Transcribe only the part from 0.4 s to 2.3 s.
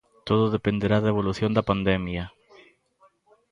dependerá da evolución da pandemia.